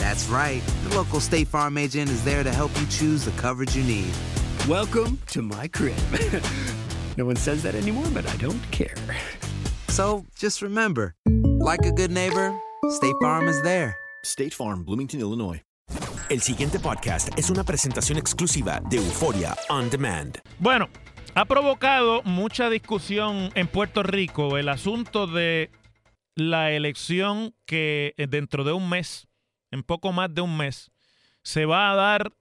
That's 0.00 0.26
right. 0.28 0.62
The 0.88 0.96
local 0.96 1.20
State 1.20 1.46
Farm 1.46 1.76
agent 1.76 2.08
is 2.08 2.24
there 2.24 2.42
to 2.42 2.50
help 2.50 2.70
you 2.80 2.86
choose 2.86 3.22
the 3.22 3.32
coverage 3.32 3.76
you 3.76 3.84
need. 3.84 4.10
Welcome 4.66 5.18
to 5.26 5.42
my 5.42 5.68
crib. 5.68 5.94
no 7.18 7.26
one 7.26 7.36
says 7.36 7.62
that 7.64 7.74
anymore, 7.74 8.06
but 8.14 8.26
I 8.26 8.34
don't 8.38 8.62
care. 8.70 8.96
So 9.88 10.24
just 10.34 10.62
remember, 10.62 11.14
like 11.26 11.84
a 11.84 11.92
good 11.92 12.10
neighbor, 12.10 12.58
State 12.88 13.14
Farm 13.20 13.46
is 13.46 13.60
there. 13.60 13.94
State 14.24 14.54
Farm, 14.54 14.84
Bloomington, 14.84 15.20
Illinois. 15.20 15.60
El 16.30 16.40
siguiente 16.40 16.78
podcast 16.78 17.28
es 17.36 17.50
una 17.50 17.64
presentación 17.64 18.16
exclusiva 18.16 18.80
de 18.88 18.96
Euforia 18.96 19.54
On 19.68 19.90
Demand. 19.90 20.38
Bueno, 20.60 20.88
ha 21.34 21.44
provocado 21.44 22.22
mucha 22.22 22.70
discusión 22.70 23.50
en 23.54 23.68
Puerto 23.68 24.02
Rico 24.02 24.56
el 24.56 24.70
asunto 24.70 25.26
de 25.26 25.70
la 26.36 26.70
elección 26.72 27.54
que 27.66 28.14
dentro 28.30 28.64
de 28.64 28.72
un 28.72 28.88
mes, 28.88 29.26
en 29.70 29.82
poco 29.82 30.12
más 30.12 30.34
de 30.34 30.40
un 30.40 30.56
mes, 30.56 30.90
se 31.42 31.64
va 31.64 31.90
a 31.90 31.94
dar 31.94 32.32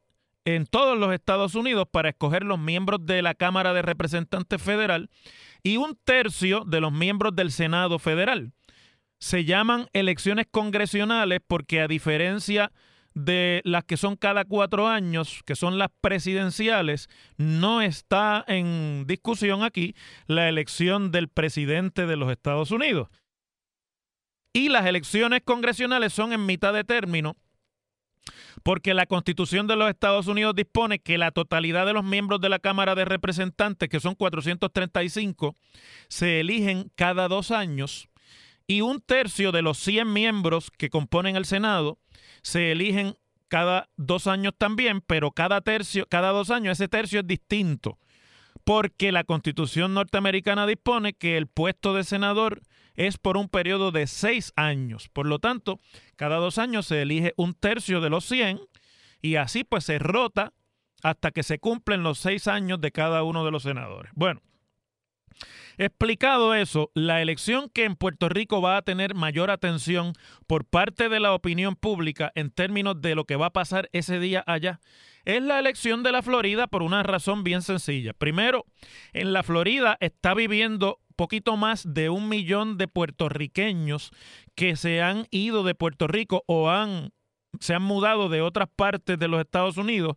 en 0.46 0.66
todos 0.66 0.98
los 0.98 1.14
Estados 1.14 1.56
Unidos 1.56 1.88
para 1.90 2.10
escoger 2.10 2.44
los 2.44 2.60
miembros 2.60 3.06
de 3.06 3.22
la 3.22 3.36
Cámara 3.36 3.74
de 3.74 3.82
Representantes 3.82 4.62
Federal 4.62 5.10
y 5.64 5.78
un 5.78 5.98
tercio 6.04 6.64
de 6.66 6.82
los 6.82 6.92
miembros 6.92 7.36
del 7.36 7.52
Senado 7.52 8.00
Federal. 8.00 8.52
Se 9.20 9.44
llaman 9.46 9.88
elecciones 9.94 10.48
congresionales 10.50 11.40
porque 11.46 11.82
a 11.82 11.88
diferencia 11.88 12.72
de 13.14 13.62
las 13.66 13.84
que 13.84 13.98
son 13.98 14.16
cada 14.16 14.46
cuatro 14.46 14.88
años, 14.88 15.42
que 15.46 15.56
son 15.56 15.78
las 15.78 15.90
presidenciales, 16.00 17.10
no 17.38 17.82
está 17.82 18.46
en 18.48 19.06
discusión 19.08 19.64
aquí 19.64 19.96
la 20.28 20.48
elección 20.48 21.12
del 21.12 21.28
presidente 21.28 22.06
de 22.06 22.16
los 22.16 22.32
Estados 22.32 22.72
Unidos. 22.72 23.10
Y 24.54 24.70
las 24.70 24.86
elecciones 24.86 25.42
congresionales 25.44 26.14
son 26.14 26.34
en 26.34 26.46
mitad 26.46 26.74
de 26.74 26.84
término, 26.84 27.36
porque 28.64 28.94
la 28.94 29.06
Constitución 29.06 29.68
de 29.68 29.76
los 29.76 29.90
Estados 29.90 30.28
Unidos 30.28 30.56
dispone 30.56 31.00
que 31.00 31.18
la 31.18 31.32
totalidad 31.32 31.86
de 31.86 31.94
los 31.94 32.04
miembros 32.04 32.42
de 32.42 32.50
la 32.50 32.60
Cámara 32.60 32.96
de 32.96 33.06
Representantes, 33.06 33.90
que 33.90 34.00
son 34.00 34.16
435, 34.16 35.56
se 36.08 36.40
eligen 36.40 36.92
cada 36.96 37.28
dos 37.28 37.52
años 37.52 38.10
y 38.68 38.82
un 38.82 39.02
tercio 39.02 39.52
de 39.52 39.64
los 39.64 39.80
100 39.80 40.14
miembros 40.14 40.70
que 40.70 40.90
componen 40.90 41.36
el 41.36 41.46
Senado 41.46 41.98
se 42.44 42.72
eligen 42.72 43.16
cada 43.48 43.90
dos 43.98 44.28
años 44.28 44.54
también, 44.58 45.02
pero 45.02 45.32
cada 45.32 45.62
tercio, 45.62 46.06
cada 46.08 46.30
dos 46.30 46.52
años 46.52 46.74
ese 46.74 46.88
tercio 46.88 47.22
es 47.22 47.28
distinto, 47.28 47.98
porque 48.64 49.12
la 49.12 49.24
Constitución 49.24 49.96
norteamericana 49.96 50.68
dispone 50.68 51.14
que 51.14 51.36
el 51.36 51.48
puesto 51.48 51.96
de 51.96 52.04
senador 52.04 52.62
es 53.00 53.18
por 53.18 53.38
un 53.38 53.48
periodo 53.48 53.92
de 53.92 54.08
seis 54.08 54.52
años. 54.58 55.08
Por 55.08 55.26
lo 55.26 55.40
tanto, 55.40 55.80
cada 56.18 56.36
dos 56.36 56.58
años 56.58 56.86
se 56.86 57.02
elige 57.02 57.34
un 57.38 57.54
tercio 57.54 58.02
de 58.02 58.10
los 58.10 58.26
100 58.26 58.60
y 59.22 59.38
así 59.38 59.64
pues 59.64 59.86
se 59.86 60.00
rota 60.00 60.52
hasta 61.02 61.32
que 61.32 61.44
se 61.44 61.60
cumplen 61.60 62.04
los 62.04 62.20
seis 62.20 62.48
años 62.48 62.82
de 62.82 62.92
cada 62.92 63.24
uno 63.24 63.46
de 63.46 63.52
los 63.52 63.64
senadores. 63.64 64.12
Bueno, 64.16 64.42
Explicado 65.78 66.54
eso, 66.54 66.92
la 66.94 67.22
elección 67.22 67.70
que 67.70 67.86
en 67.86 67.96
Puerto 67.96 68.28
Rico 68.28 68.62
va 68.62 68.76
a 68.76 68.82
tener 68.82 69.16
mayor 69.16 69.50
atención 69.50 70.12
por 70.46 70.66
parte 70.66 71.08
de 71.08 71.22
la 71.22 71.34
opinión 71.34 71.78
pública 71.78 72.34
en 72.36 72.52
términos 72.52 73.02
de 73.02 73.16
lo 73.16 73.24
que 73.24 73.38
va 73.38 73.46
a 73.46 73.54
pasar 73.54 73.90
ese 73.94 74.20
día 74.20 74.44
allá 74.46 74.82
es 75.24 75.42
la 75.42 75.58
elección 75.58 76.04
de 76.04 76.12
la 76.12 76.22
Florida 76.22 76.68
por 76.68 76.84
una 76.84 77.04
razón 77.04 77.46
bien 77.46 77.62
sencilla. 77.62 78.12
Primero, 78.12 78.66
en 79.14 79.32
la 79.32 79.44
Florida 79.44 79.98
está 80.02 80.34
viviendo 80.34 81.00
poquito 81.20 81.58
más 81.58 81.84
de 81.94 82.10
un 82.10 82.30
millón 82.30 82.78
de 82.78 82.88
puertorriqueños 82.88 84.12
que 84.56 84.78
se 84.78 85.02
han 85.02 85.28
ido 85.32 85.64
de 85.64 85.76
Puerto 85.76 86.08
Rico 86.08 86.44
o 86.48 86.70
han, 86.70 87.12
se 87.60 87.74
han 87.74 87.82
mudado 87.84 88.30
de 88.30 88.42
otras 88.42 88.70
partes 88.74 89.20
de 89.20 89.28
los 89.28 89.42
Estados 89.42 89.76
Unidos 89.76 90.16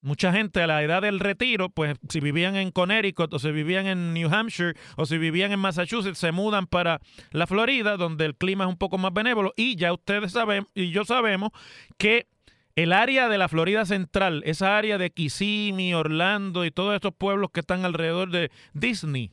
Mucha 0.00 0.32
gente 0.32 0.62
a 0.62 0.68
la 0.68 0.80
edad 0.84 1.02
del 1.02 1.18
retiro, 1.18 1.70
pues 1.70 1.96
si 2.08 2.20
vivían 2.20 2.54
en 2.54 2.70
Connecticut 2.70 3.34
o 3.34 3.38
si 3.40 3.50
vivían 3.50 3.88
en 3.88 4.14
New 4.14 4.32
Hampshire 4.32 4.74
o 4.96 5.06
si 5.06 5.18
vivían 5.18 5.50
en 5.50 5.58
Massachusetts, 5.58 6.18
se 6.18 6.30
mudan 6.30 6.68
para 6.68 7.00
la 7.32 7.48
Florida, 7.48 7.96
donde 7.96 8.24
el 8.24 8.36
clima 8.36 8.64
es 8.64 8.70
un 8.70 8.76
poco 8.76 8.96
más 8.96 9.12
benévolo. 9.12 9.52
Y 9.56 9.74
ya 9.74 9.92
ustedes 9.92 10.30
saben, 10.30 10.68
y 10.72 10.90
yo 10.90 11.04
sabemos 11.04 11.50
que 11.96 12.28
el 12.76 12.92
área 12.92 13.28
de 13.28 13.38
la 13.38 13.48
Florida 13.48 13.84
Central, 13.86 14.42
esa 14.46 14.78
área 14.78 14.98
de 14.98 15.10
Kissimmee, 15.10 15.94
Orlando 15.94 16.64
y 16.64 16.70
todos 16.70 16.94
estos 16.94 17.12
pueblos 17.12 17.50
que 17.52 17.60
están 17.60 17.84
alrededor 17.84 18.30
de 18.30 18.52
Disney, 18.74 19.32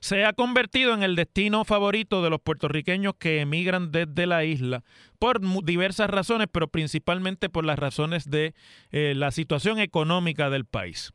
se 0.00 0.24
ha 0.24 0.32
convertido 0.32 0.94
en 0.94 1.02
el 1.02 1.16
destino 1.16 1.64
favorito 1.64 2.22
de 2.22 2.30
los 2.30 2.40
puertorriqueños 2.40 3.14
que 3.18 3.40
emigran 3.40 3.92
desde 3.92 4.26
la 4.26 4.44
isla 4.44 4.84
por 5.18 5.40
diversas 5.64 6.10
razones, 6.10 6.48
pero 6.50 6.68
principalmente 6.68 7.48
por 7.48 7.64
las 7.64 7.78
razones 7.78 8.30
de 8.30 8.54
eh, 8.90 9.14
la 9.16 9.30
situación 9.30 9.78
económica 9.78 10.50
del 10.50 10.64
país. 10.64 11.12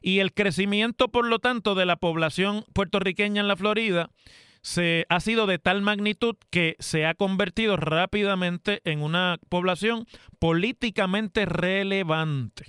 Y 0.00 0.20
el 0.20 0.32
crecimiento, 0.32 1.08
por 1.08 1.26
lo 1.26 1.38
tanto, 1.38 1.74
de 1.74 1.86
la 1.86 1.96
población 1.96 2.64
puertorriqueña 2.72 3.40
en 3.40 3.48
la 3.48 3.56
Florida 3.56 4.10
se 4.62 5.06
ha 5.08 5.20
sido 5.20 5.46
de 5.46 5.58
tal 5.58 5.82
magnitud 5.82 6.36
que 6.50 6.76
se 6.78 7.06
ha 7.06 7.14
convertido 7.14 7.76
rápidamente 7.76 8.80
en 8.84 9.02
una 9.02 9.38
población 9.48 10.06
políticamente 10.38 11.46
relevante. 11.46 12.66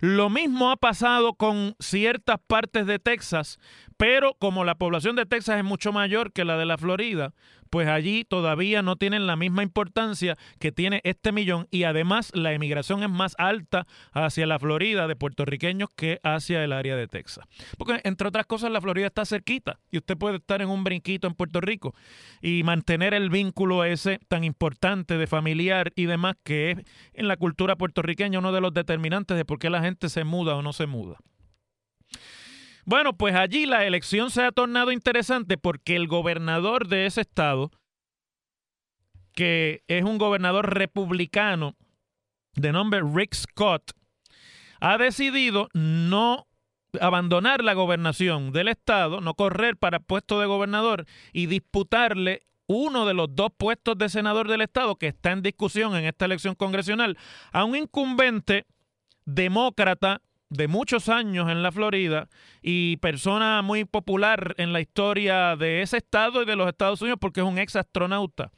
Lo 0.00 0.30
mismo 0.30 0.70
ha 0.70 0.76
pasado 0.76 1.34
con 1.34 1.76
ciertas 1.78 2.40
partes 2.46 2.86
de 2.86 2.98
Texas, 2.98 3.60
pero 4.02 4.34
como 4.34 4.64
la 4.64 4.74
población 4.74 5.14
de 5.14 5.26
Texas 5.26 5.58
es 5.58 5.64
mucho 5.64 5.92
mayor 5.92 6.32
que 6.32 6.44
la 6.44 6.56
de 6.56 6.66
la 6.66 6.76
Florida, 6.76 7.34
pues 7.70 7.86
allí 7.86 8.24
todavía 8.24 8.82
no 8.82 8.96
tienen 8.96 9.28
la 9.28 9.36
misma 9.36 9.62
importancia 9.62 10.36
que 10.58 10.72
tiene 10.72 11.00
este 11.04 11.30
millón 11.30 11.68
y 11.70 11.84
además 11.84 12.32
la 12.34 12.52
emigración 12.52 13.04
es 13.04 13.10
más 13.10 13.36
alta 13.38 13.86
hacia 14.10 14.44
la 14.48 14.58
Florida 14.58 15.06
de 15.06 15.14
puertorriqueños 15.14 15.88
que 15.94 16.18
hacia 16.24 16.64
el 16.64 16.72
área 16.72 16.96
de 16.96 17.06
Texas. 17.06 17.44
Porque 17.78 18.00
entre 18.02 18.26
otras 18.26 18.46
cosas 18.46 18.72
la 18.72 18.80
Florida 18.80 19.06
está 19.06 19.24
cerquita 19.24 19.78
y 19.92 19.98
usted 19.98 20.18
puede 20.18 20.38
estar 20.38 20.60
en 20.62 20.68
un 20.68 20.82
brinquito 20.82 21.28
en 21.28 21.34
Puerto 21.34 21.60
Rico 21.60 21.94
y 22.40 22.64
mantener 22.64 23.14
el 23.14 23.30
vínculo 23.30 23.84
ese 23.84 24.18
tan 24.26 24.42
importante 24.42 25.16
de 25.16 25.28
familiar 25.28 25.92
y 25.94 26.06
demás 26.06 26.34
que 26.42 26.72
es 26.72 26.78
en 27.12 27.28
la 27.28 27.36
cultura 27.36 27.76
puertorriqueña 27.76 28.40
uno 28.40 28.50
de 28.50 28.62
los 28.62 28.74
determinantes 28.74 29.36
de 29.36 29.44
por 29.44 29.60
qué 29.60 29.70
la 29.70 29.80
gente 29.80 30.08
se 30.08 30.24
muda 30.24 30.56
o 30.56 30.62
no 30.62 30.72
se 30.72 30.88
muda. 30.88 31.18
Bueno, 32.84 33.16
pues 33.16 33.34
allí 33.34 33.66
la 33.66 33.86
elección 33.86 34.30
se 34.30 34.42
ha 34.42 34.52
tornado 34.52 34.92
interesante 34.92 35.56
porque 35.56 35.96
el 35.96 36.08
gobernador 36.08 36.88
de 36.88 37.06
ese 37.06 37.20
estado 37.20 37.70
que 39.34 39.82
es 39.88 40.04
un 40.04 40.18
gobernador 40.18 40.74
republicano 40.74 41.74
de 42.54 42.72
nombre 42.72 43.00
Rick 43.02 43.34
Scott, 43.34 43.92
ha 44.80 44.98
decidido 44.98 45.68
no 45.72 46.46
abandonar 47.00 47.64
la 47.64 47.72
gobernación 47.72 48.52
del 48.52 48.68
estado, 48.68 49.20
no 49.20 49.34
correr 49.34 49.76
para 49.76 50.00
puesto 50.00 50.38
de 50.38 50.46
gobernador 50.46 51.06
y 51.32 51.46
disputarle 51.46 52.42
uno 52.66 53.06
de 53.06 53.14
los 53.14 53.34
dos 53.34 53.50
puestos 53.56 53.96
de 53.96 54.08
senador 54.08 54.48
del 54.48 54.60
estado 54.60 54.96
que 54.96 55.08
está 55.08 55.32
en 55.32 55.42
discusión 55.42 55.96
en 55.96 56.04
esta 56.04 56.26
elección 56.26 56.54
congresional 56.54 57.16
a 57.52 57.64
un 57.64 57.76
incumbente 57.76 58.66
demócrata 59.24 60.20
de 60.52 60.68
muchos 60.68 61.08
años 61.08 61.50
en 61.50 61.62
la 61.62 61.72
Florida 61.72 62.28
y 62.62 62.98
persona 62.98 63.62
muy 63.62 63.84
popular 63.84 64.54
en 64.58 64.72
la 64.72 64.80
historia 64.80 65.56
de 65.56 65.82
ese 65.82 65.96
estado 65.96 66.42
y 66.42 66.44
de 66.44 66.56
los 66.56 66.68
Estados 66.68 67.00
Unidos 67.00 67.18
porque 67.20 67.40
es 67.40 67.46
un 67.46 67.58
ex 67.58 67.76
astronauta 67.76 68.50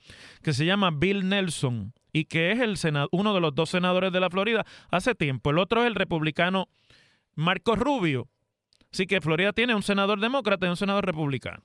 que 0.43 0.53
se 0.53 0.67
llama 0.67 0.91
Bill 0.93 1.29
Nelson 1.29 1.95
y 2.13 2.27
que 2.27 2.53
es 2.53 2.61
el 2.61 2.77
uno 3.11 3.35
de 3.35 3.41
los 3.41 3.55
dos 3.55 3.71
senadores 3.71 4.13
de 4.13 4.21
la 4.21 4.31
Florida 4.31 4.65
hace 4.91 5.15
tiempo. 5.15 5.51
El 5.51 5.59
otro 5.59 5.83
es 5.83 5.87
el 5.87 5.95
republicano 5.95 6.69
Marco 7.35 7.77
Rubio. 7.77 8.29
Así 8.93 9.07
que 9.07 9.21
Florida 9.21 9.53
tiene 9.53 9.75
un 9.75 9.83
senador 9.83 10.21
demócrata 10.21 10.67
y 10.67 10.71
un 10.71 10.77
senador 10.77 11.05
republicano. 11.05 11.65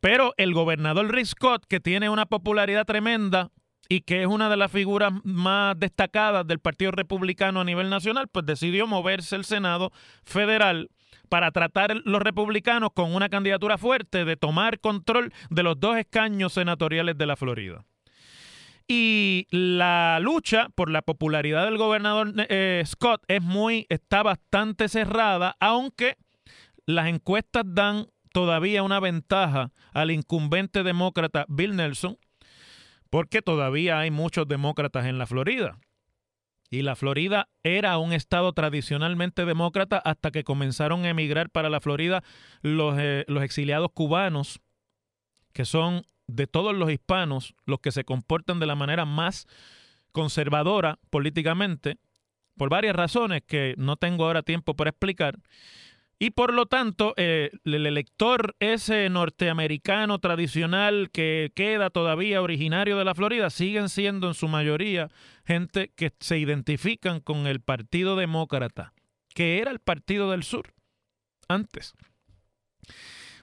Pero 0.00 0.34
el 0.36 0.52
gobernador 0.52 1.10
Rick 1.10 1.26
Scott, 1.26 1.64
que 1.66 1.80
tiene 1.80 2.10
una 2.10 2.26
popularidad 2.26 2.84
tremenda 2.84 3.50
y 3.92 4.02
que 4.02 4.22
es 4.22 4.28
una 4.28 4.48
de 4.48 4.56
las 4.56 4.70
figuras 4.70 5.12
más 5.24 5.76
destacadas 5.78 6.46
del 6.46 6.60
Partido 6.60 6.92
Republicano 6.92 7.60
a 7.60 7.64
nivel 7.64 7.90
nacional, 7.90 8.28
pues 8.28 8.46
decidió 8.46 8.86
moverse 8.86 9.34
el 9.34 9.44
Senado 9.44 9.90
federal 10.22 10.90
para 11.28 11.50
tratar 11.50 11.96
los 12.04 12.22
republicanos 12.22 12.90
con 12.94 13.12
una 13.12 13.28
candidatura 13.28 13.78
fuerte 13.78 14.24
de 14.24 14.36
tomar 14.36 14.78
control 14.78 15.32
de 15.50 15.64
los 15.64 15.78
dos 15.80 15.96
escaños 15.96 16.52
senatoriales 16.52 17.18
de 17.18 17.26
la 17.26 17.34
Florida. 17.34 17.84
Y 18.86 19.48
la 19.50 20.20
lucha 20.20 20.68
por 20.76 20.88
la 20.88 21.02
popularidad 21.02 21.64
del 21.64 21.76
gobernador 21.76 22.32
eh, 22.48 22.84
Scott 22.86 23.24
es 23.26 23.42
muy, 23.42 23.86
está 23.88 24.22
bastante 24.22 24.88
cerrada, 24.88 25.56
aunque 25.58 26.16
las 26.86 27.08
encuestas 27.08 27.64
dan 27.66 28.06
todavía 28.32 28.84
una 28.84 29.00
ventaja 29.00 29.72
al 29.92 30.12
incumbente 30.12 30.84
demócrata 30.84 31.44
Bill 31.48 31.74
Nelson, 31.74 32.16
porque 33.10 33.42
todavía 33.42 33.98
hay 33.98 34.10
muchos 34.10 34.48
demócratas 34.48 35.06
en 35.06 35.18
la 35.18 35.26
Florida. 35.26 35.78
Y 36.70 36.82
la 36.82 36.94
Florida 36.94 37.48
era 37.64 37.98
un 37.98 38.12
estado 38.12 38.52
tradicionalmente 38.52 39.44
demócrata 39.44 39.98
hasta 39.98 40.30
que 40.30 40.44
comenzaron 40.44 41.04
a 41.04 41.10
emigrar 41.10 41.50
para 41.50 41.68
la 41.68 41.80
Florida 41.80 42.22
los, 42.62 42.96
eh, 42.98 43.24
los 43.26 43.42
exiliados 43.42 43.90
cubanos, 43.92 44.60
que 45.52 45.64
son 45.64 46.04
de 46.28 46.46
todos 46.46 46.74
los 46.74 46.90
hispanos 46.92 47.56
los 47.66 47.80
que 47.80 47.90
se 47.90 48.04
comportan 48.04 48.60
de 48.60 48.66
la 48.66 48.76
manera 48.76 49.04
más 49.04 49.48
conservadora 50.12 51.00
políticamente, 51.10 51.98
por 52.56 52.68
varias 52.68 52.94
razones 52.94 53.42
que 53.44 53.74
no 53.76 53.96
tengo 53.96 54.24
ahora 54.24 54.42
tiempo 54.42 54.74
para 54.74 54.90
explicar. 54.90 55.38
Y 56.22 56.32
por 56.32 56.52
lo 56.52 56.66
tanto, 56.66 57.14
eh, 57.16 57.50
el 57.64 57.86
elector 57.86 58.54
ese 58.60 59.08
norteamericano 59.08 60.18
tradicional 60.18 61.08
que 61.10 61.50
queda 61.54 61.88
todavía 61.88 62.42
originario 62.42 62.98
de 62.98 63.06
la 63.06 63.14
Florida, 63.14 63.48
siguen 63.48 63.88
siendo 63.88 64.28
en 64.28 64.34
su 64.34 64.46
mayoría 64.46 65.08
gente 65.46 65.90
que 65.96 66.12
se 66.20 66.38
identifican 66.38 67.20
con 67.20 67.46
el 67.46 67.62
Partido 67.62 68.16
Demócrata, 68.16 68.92
que 69.34 69.60
era 69.60 69.70
el 69.70 69.80
Partido 69.80 70.30
del 70.30 70.42
Sur 70.42 70.74
antes. 71.48 71.94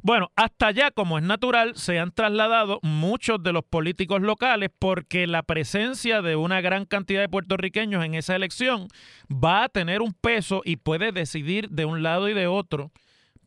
Bueno, 0.07 0.31
hasta 0.37 0.67
allá, 0.67 0.89
como 0.91 1.17
es 1.17 1.25
natural, 1.25 1.75
se 1.75 1.99
han 1.99 2.13
trasladado 2.13 2.79
muchos 2.81 3.43
de 3.43 3.51
los 3.51 3.65
políticos 3.65 4.21
locales 4.21 4.69
porque 4.79 5.27
la 5.27 5.43
presencia 5.43 6.21
de 6.21 6.37
una 6.37 6.61
gran 6.61 6.85
cantidad 6.85 7.19
de 7.19 7.27
puertorriqueños 7.27 8.05
en 8.05 8.13
esa 8.13 8.33
elección 8.33 8.87
va 9.29 9.65
a 9.65 9.67
tener 9.67 10.01
un 10.01 10.13
peso 10.13 10.61
y 10.63 10.77
puede 10.77 11.11
decidir 11.11 11.69
de 11.71 11.83
un 11.83 12.03
lado 12.03 12.29
y 12.29 12.33
de 12.33 12.47
otro 12.47 12.93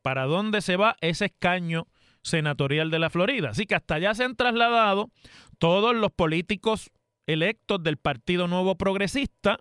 para 0.03 0.27
dónde 0.27 0.61
se 0.61 0.77
va 0.77 0.97
ese 1.01 1.25
escaño 1.25 1.87
senatorial 2.21 2.91
de 2.91 2.99
la 2.99 3.09
Florida. 3.09 3.49
Así 3.49 3.65
que 3.65 3.77
hasta 3.77 3.95
allá 3.95 4.13
se 4.13 4.25
han 4.25 4.37
trasladado 4.37 5.11
todos 5.59 5.97
los 5.97 6.13
políticos 6.13 6.91
electos 7.27 7.83
del 7.83 7.97
Partido 7.97 8.49
Nuevo 8.49 8.75
Progresista 8.75 9.61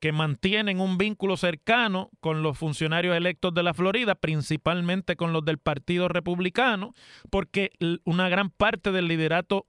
que 0.00 0.12
mantienen 0.12 0.80
un 0.80 0.98
vínculo 0.98 1.36
cercano 1.36 2.10
con 2.20 2.42
los 2.42 2.56
funcionarios 2.56 3.16
electos 3.16 3.52
de 3.54 3.62
la 3.62 3.74
Florida, 3.74 4.14
principalmente 4.14 5.16
con 5.16 5.32
los 5.32 5.44
del 5.44 5.58
Partido 5.58 6.08
Republicano, 6.08 6.94
porque 7.30 7.72
una 8.04 8.28
gran 8.28 8.50
parte 8.50 8.92
del 8.92 9.08
liderato 9.08 9.66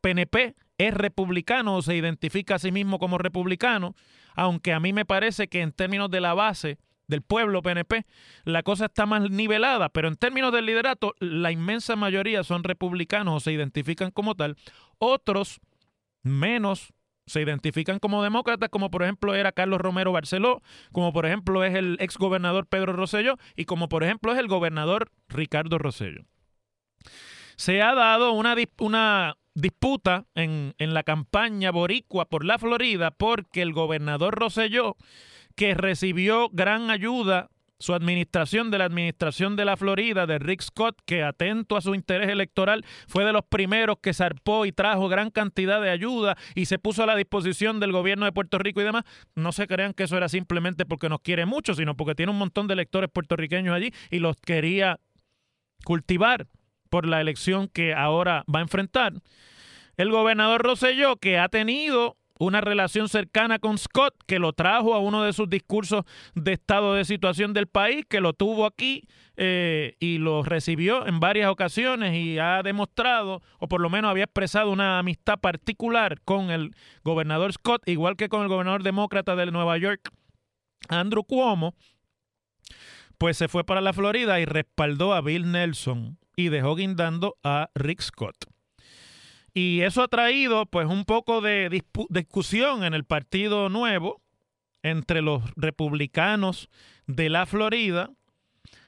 PNP 0.00 0.54
es 0.78 0.94
republicano 0.94 1.76
o 1.76 1.82
se 1.82 1.96
identifica 1.96 2.56
a 2.56 2.58
sí 2.58 2.72
mismo 2.72 2.98
como 2.98 3.18
republicano, 3.18 3.94
aunque 4.34 4.72
a 4.72 4.80
mí 4.80 4.92
me 4.92 5.04
parece 5.04 5.48
que 5.48 5.62
en 5.62 5.72
términos 5.72 6.10
de 6.10 6.20
la 6.20 6.34
base 6.34 6.78
del 7.06 7.22
pueblo 7.22 7.62
PNP, 7.62 8.06
la 8.44 8.62
cosa 8.62 8.86
está 8.86 9.06
más 9.06 9.30
nivelada, 9.30 9.88
pero 9.90 10.08
en 10.08 10.16
términos 10.16 10.52
del 10.52 10.66
liderato, 10.66 11.14
la 11.20 11.52
inmensa 11.52 11.94
mayoría 11.96 12.42
son 12.42 12.64
republicanos 12.64 13.36
o 13.36 13.40
se 13.40 13.52
identifican 13.52 14.10
como 14.10 14.34
tal, 14.34 14.56
otros 14.98 15.60
menos 16.22 16.92
se 17.26 17.40
identifican 17.40 17.98
como 17.98 18.22
demócratas, 18.22 18.68
como 18.68 18.90
por 18.90 19.02
ejemplo 19.02 19.34
era 19.34 19.52
Carlos 19.52 19.80
Romero 19.80 20.12
Barceló, 20.12 20.62
como 20.92 21.12
por 21.12 21.26
ejemplo 21.26 21.64
es 21.64 21.74
el 21.74 21.96
ex 22.00 22.16
gobernador 22.16 22.66
Pedro 22.66 22.92
Rosselló 22.92 23.36
y 23.56 23.64
como 23.64 23.88
por 23.88 24.04
ejemplo 24.04 24.32
es 24.32 24.38
el 24.38 24.48
gobernador 24.48 25.10
Ricardo 25.28 25.78
Rosselló. 25.78 26.24
Se 27.56 27.82
ha 27.82 27.94
dado 27.94 28.32
una, 28.32 28.56
una 28.78 29.36
disputa 29.54 30.26
en, 30.34 30.74
en 30.78 30.94
la 30.94 31.02
campaña 31.02 31.70
boricua 31.70 32.28
por 32.28 32.44
la 32.44 32.58
Florida 32.58 33.10
porque 33.10 33.62
el 33.62 33.72
gobernador 33.72 34.34
Rosselló, 34.34 34.96
que 35.54 35.74
recibió 35.74 36.48
gran 36.50 36.90
ayuda 36.90 37.50
su 37.82 37.94
administración 37.94 38.70
de 38.70 38.78
la 38.78 38.84
administración 38.84 39.56
de 39.56 39.64
la 39.64 39.76
Florida, 39.76 40.26
de 40.26 40.38
Rick 40.38 40.62
Scott, 40.62 40.96
que 41.04 41.22
atento 41.22 41.76
a 41.76 41.80
su 41.80 41.94
interés 41.94 42.30
electoral, 42.30 42.84
fue 43.08 43.24
de 43.24 43.32
los 43.32 43.44
primeros 43.44 43.98
que 44.00 44.14
zarpó 44.14 44.64
y 44.66 44.72
trajo 44.72 45.08
gran 45.08 45.30
cantidad 45.30 45.82
de 45.82 45.90
ayuda 45.90 46.36
y 46.54 46.66
se 46.66 46.78
puso 46.78 47.02
a 47.02 47.06
la 47.06 47.16
disposición 47.16 47.80
del 47.80 47.92
gobierno 47.92 48.24
de 48.24 48.32
Puerto 48.32 48.58
Rico 48.58 48.80
y 48.80 48.84
demás. 48.84 49.04
No 49.34 49.52
se 49.52 49.66
crean 49.66 49.94
que 49.94 50.04
eso 50.04 50.16
era 50.16 50.28
simplemente 50.28 50.86
porque 50.86 51.08
nos 51.08 51.20
quiere 51.20 51.44
mucho, 51.44 51.74
sino 51.74 51.96
porque 51.96 52.14
tiene 52.14 52.32
un 52.32 52.38
montón 52.38 52.68
de 52.68 52.74
electores 52.74 53.10
puertorriqueños 53.12 53.74
allí 53.74 53.92
y 54.10 54.20
los 54.20 54.36
quería 54.36 55.00
cultivar 55.84 56.46
por 56.88 57.06
la 57.06 57.20
elección 57.20 57.68
que 57.68 57.94
ahora 57.94 58.44
va 58.52 58.60
a 58.60 58.62
enfrentar. 58.62 59.14
El 59.96 60.10
gobernador 60.10 60.62
Rosselló, 60.62 61.16
que 61.16 61.38
ha 61.38 61.48
tenido 61.48 62.16
una 62.46 62.60
relación 62.60 63.08
cercana 63.08 63.58
con 63.58 63.78
Scott, 63.78 64.14
que 64.26 64.38
lo 64.38 64.52
trajo 64.52 64.94
a 64.94 64.98
uno 64.98 65.22
de 65.22 65.32
sus 65.32 65.48
discursos 65.48 66.04
de 66.34 66.52
estado 66.52 66.94
de 66.94 67.04
situación 67.04 67.52
del 67.52 67.66
país, 67.66 68.04
que 68.08 68.20
lo 68.20 68.32
tuvo 68.32 68.66
aquí 68.66 69.06
eh, 69.36 69.96
y 70.00 70.18
lo 70.18 70.42
recibió 70.42 71.06
en 71.06 71.20
varias 71.20 71.50
ocasiones 71.50 72.14
y 72.14 72.38
ha 72.38 72.62
demostrado, 72.62 73.42
o 73.58 73.68
por 73.68 73.80
lo 73.80 73.90
menos 73.90 74.10
había 74.10 74.24
expresado 74.24 74.70
una 74.70 74.98
amistad 74.98 75.38
particular 75.38 76.20
con 76.24 76.50
el 76.50 76.74
gobernador 77.04 77.52
Scott, 77.52 77.88
igual 77.88 78.16
que 78.16 78.28
con 78.28 78.42
el 78.42 78.48
gobernador 78.48 78.82
demócrata 78.82 79.36
de 79.36 79.46
Nueva 79.46 79.78
York, 79.78 80.10
Andrew 80.88 81.24
Cuomo, 81.24 81.74
pues 83.18 83.36
se 83.36 83.48
fue 83.48 83.64
para 83.64 83.80
la 83.80 83.92
Florida 83.92 84.40
y 84.40 84.44
respaldó 84.46 85.14
a 85.14 85.20
Bill 85.20 85.52
Nelson 85.52 86.18
y 86.34 86.48
dejó 86.48 86.74
guindando 86.74 87.36
a 87.44 87.70
Rick 87.74 88.00
Scott. 88.00 88.51
Y 89.54 89.82
eso 89.82 90.02
ha 90.02 90.08
traído 90.08 90.66
pues 90.66 90.86
un 90.86 91.04
poco 91.04 91.40
de 91.40 91.82
discusión 92.08 92.84
en 92.84 92.94
el 92.94 93.04
Partido 93.04 93.68
Nuevo 93.68 94.22
entre 94.82 95.22
los 95.22 95.42
republicanos 95.56 96.68
de 97.06 97.28
la 97.28 97.46
Florida 97.46 98.10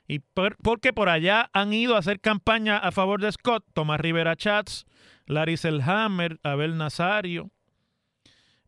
y 0.06 0.20
porque 0.62 0.92
por 0.92 1.08
allá 1.08 1.50
han 1.52 1.72
ido 1.72 1.96
a 1.96 1.98
hacer 1.98 2.20
campaña 2.20 2.78
a 2.78 2.92
favor 2.92 3.20
de 3.20 3.32
Scott, 3.32 3.64
Tomás 3.72 4.00
Rivera 4.00 4.36
Chats, 4.36 4.84
Larry 5.26 5.56
Selhammer, 5.56 6.38
Abel 6.42 6.76
Nazario, 6.76 7.50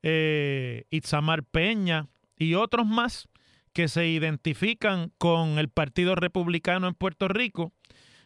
eh, 0.03 0.85
Itzamar 0.91 1.45
Peña 1.45 2.09
y 2.39 2.55
otros 2.55 2.87
más 2.87 3.29
que 3.73 3.89
se 3.89 4.07
identifican 4.07 5.13
con 5.19 5.59
el 5.59 5.69
Partido 5.69 6.15
Republicano 6.15 6.89
en 6.89 6.95
Puerto 6.95 7.29
Rico 7.29 7.73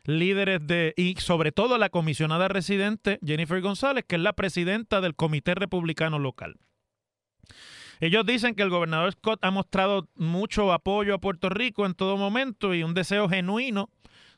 líderes 0.04 0.66
de, 0.66 0.94
y 0.96 1.14
sobre 1.16 1.52
todo 1.52 1.78
la 1.78 1.90
comisionada 1.90 2.48
residente 2.48 3.18
Jennifer 3.24 3.60
González, 3.60 4.04
que 4.06 4.16
es 4.16 4.22
la 4.22 4.32
presidenta 4.32 5.00
del 5.00 5.14
Comité 5.14 5.54
Republicano 5.54 6.18
Local. 6.18 6.56
Ellos 8.00 8.24
dicen 8.24 8.54
que 8.54 8.62
el 8.62 8.70
gobernador 8.70 9.12
Scott 9.12 9.40
ha 9.42 9.50
mostrado 9.50 10.08
mucho 10.14 10.72
apoyo 10.72 11.14
a 11.14 11.18
Puerto 11.18 11.50
Rico 11.50 11.84
en 11.84 11.94
todo 11.94 12.16
momento 12.16 12.74
y 12.74 12.82
un 12.82 12.94
deseo 12.94 13.28
genuino 13.28 13.90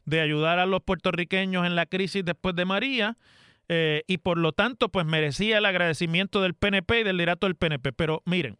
de 0.04 0.20
ayudar 0.20 0.58
a 0.58 0.66
los 0.66 0.82
puertorriqueños 0.82 1.64
en 1.64 1.76
la 1.76 1.86
crisis 1.86 2.24
después 2.24 2.56
de 2.56 2.64
María 2.64 3.16
eh, 3.68 4.02
y 4.08 4.18
por 4.18 4.36
lo 4.36 4.52
tanto 4.52 4.88
pues 4.88 5.06
merecía 5.06 5.58
el 5.58 5.64
agradecimiento 5.64 6.42
del 6.42 6.54
PNP 6.54 7.00
y 7.00 7.04
del 7.04 7.16
liderato 7.16 7.46
del 7.46 7.54
PNP. 7.54 7.92
Pero 7.92 8.22
miren, 8.24 8.58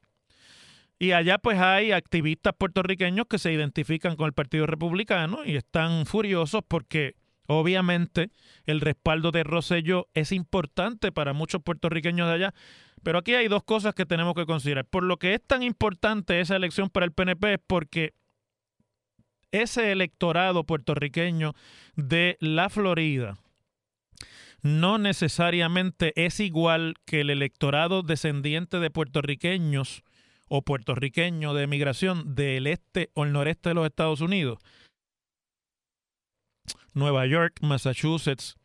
y 1.03 1.11
allá 1.11 1.39
pues 1.39 1.59
hay 1.59 1.91
activistas 1.91 2.55
puertorriqueños 2.57 3.27
que 3.27 3.41
se 3.41 3.53
identifican 3.53 4.15
con 4.15 4.27
el 4.27 4.33
Partido 4.33 4.67
Republicano 4.69 5.45
y 5.45 5.57
están 5.57 6.07
furiosos 6.07 6.63
porque 6.67 7.17
Obviamente, 7.49 8.31
el 8.67 8.81
respaldo 8.81 9.33
de 9.33 9.43
Rosselló 9.43 10.09
es 10.15 10.31
importante 10.31 11.11
para 11.11 11.33
muchos 11.33 11.61
puertorriqueños 11.61 12.29
de 12.29 12.35
allá, 12.35 12.55
pero 13.03 13.19
aquí 13.19 13.35
hay 13.35 13.49
dos 13.49 13.65
cosas 13.65 13.95
que 13.95 14.07
tenemos 14.07 14.35
que 14.35 14.47
considerar. 14.47 14.85
Por 14.87 15.03
lo 15.03 15.17
que 15.17 15.35
es 15.35 15.43
tan 15.45 15.65
importante 15.65 16.41
esa 16.41 16.55
elección 16.55 16.89
para 16.89 17.05
el 17.05 17.13
PNP 17.13 17.55
es 17.55 17.61
porque 17.67 18.15
ese 19.51 19.91
electorado 19.91 20.65
puertorriqueño 20.65 21.53
de 21.97 22.39
la 22.39 22.71
Florida 22.71 23.37
no 24.63 24.99
necesariamente 24.99 26.13
es 26.15 26.39
igual 26.39 26.95
que 27.05 27.23
el 27.23 27.31
electorado 27.31 28.03
descendiente 28.03 28.79
de 28.79 28.91
puertorriqueños 28.91 30.05
o 30.49 30.63
puertorriqueño 30.63 31.55
de 31.55 31.65
emigración 31.65 32.35
del 32.35 32.67
este 32.67 33.11
o 33.15 33.25
el 33.25 33.33
noreste 33.33 33.71
de 33.71 33.75
los 33.75 33.87
Estados 33.87 34.21
Unidos. 34.21 34.59
Nueva 36.95 37.27
York, 37.27 37.59
Massachusetts, 37.63 38.57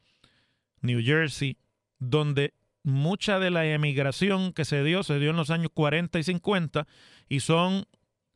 New 0.82 1.02
Jersey, 1.02 1.58
donde 2.00 2.54
mucha 2.84 3.40
de 3.40 3.52
la 3.52 3.66
emigración 3.66 4.54
que 4.54 4.66
se 4.66 4.84
dio 4.84 5.04
se 5.04 5.20
dio 5.20 5.32
en 5.32 5.36
los 5.36 5.50
años 5.50 5.72
40 5.74 6.20
y 6.20 6.24
50 6.24 6.88
y 7.28 7.40
son 7.42 7.86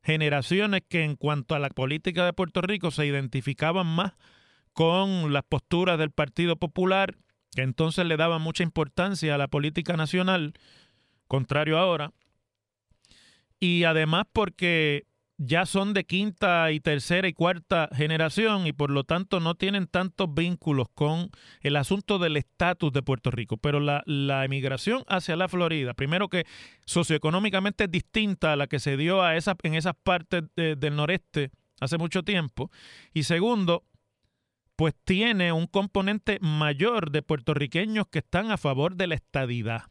generaciones 0.04 0.82
que 0.88 1.04
en 1.04 1.16
cuanto 1.16 1.56
a 1.56 1.60
la 1.60 1.70
política 1.70 2.26
de 2.26 2.34
Puerto 2.34 2.62
Rico 2.62 2.92
se 2.92 3.06
identificaban 3.06 3.88
más 3.88 4.14
con 4.74 5.32
las 5.34 5.44
posturas 5.44 6.00
del 6.00 6.12
Partido 6.12 6.56
Popular, 6.56 7.18
que 7.56 7.62
entonces 7.62 8.06
le 8.06 8.18
daban 8.18 8.42
mucha 8.42 8.64
importancia 8.64 9.36
a 9.36 9.38
la 9.38 9.48
política 9.48 9.98
nacional, 9.98 10.54
contrario 11.28 11.78
ahora, 11.78 12.14
y 13.62 13.84
además 13.84 14.26
porque 14.34 15.06
ya 15.38 15.66
son 15.66 15.94
de 15.94 16.04
quinta 16.04 16.72
y 16.72 16.80
tercera 16.80 17.28
y 17.28 17.34
cuarta 17.34 17.90
generación 17.94 18.66
y 18.68 18.74
por 18.74 18.90
lo 18.90 19.04
tanto 19.04 19.40
no 19.40 19.56
tienen 19.56 19.88
tantos 19.88 20.34
vínculos 20.34 20.88
con 20.94 21.30
el 21.62 21.76
asunto 21.76 22.20
del 22.20 22.38
estatus 22.38 22.92
de 22.92 23.04
Puerto 23.04 23.32
Rico. 23.32 23.58
Pero 23.58 23.80
la, 23.80 24.04
emigración 24.46 25.04
hacia 25.08 25.36
la 25.36 25.48
Florida, 25.48 25.94
primero 25.94 26.28
que 26.28 26.46
socioeconómicamente 26.86 27.84
es 27.84 27.92
distinta 27.92 28.54
a 28.54 28.56
la 28.56 28.68
que 28.68 28.80
se 28.80 28.98
dio 28.98 29.24
a 29.24 29.36
esa, 29.36 29.56
en 29.62 29.76
esas 29.76 29.96
partes 29.96 30.44
del 30.56 30.96
noreste 30.96 31.52
hace 31.80 31.98
mucho 32.00 32.24
tiempo. 32.24 32.72
Y 33.14 33.24
segundo, 33.24 33.84
pues 34.76 34.96
tiene 35.04 35.52
un 35.52 35.68
componente 35.68 36.40
mayor 36.42 37.12
de 37.12 37.22
puertorriqueños 37.22 38.08
que 38.08 38.20
están 38.20 38.52
a 38.52 38.58
favor 38.58 38.96
de 38.96 39.08
la 39.08 39.16
estadidad. 39.16 39.84